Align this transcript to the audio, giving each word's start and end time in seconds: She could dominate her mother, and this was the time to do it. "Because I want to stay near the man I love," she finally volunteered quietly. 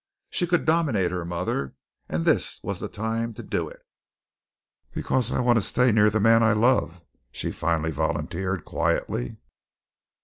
She 0.31 0.47
could 0.47 0.65
dominate 0.65 1.11
her 1.11 1.23
mother, 1.23 1.75
and 2.09 2.25
this 2.25 2.59
was 2.63 2.79
the 2.79 2.87
time 2.87 3.35
to 3.35 3.43
do 3.43 3.69
it. 3.69 3.85
"Because 4.93 5.31
I 5.31 5.39
want 5.41 5.57
to 5.57 5.61
stay 5.61 5.91
near 5.91 6.09
the 6.09 6.19
man 6.19 6.41
I 6.41 6.53
love," 6.53 7.01
she 7.31 7.51
finally 7.51 7.91
volunteered 7.91 8.65
quietly. 8.65 9.37